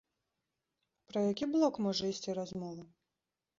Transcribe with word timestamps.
Пра 1.11 1.19
які 1.31 1.45
блок 1.53 1.79
можа 1.89 2.11
ісці 2.15 2.37
размова? 2.41 2.83